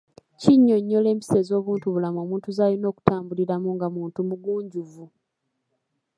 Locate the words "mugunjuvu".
4.29-5.03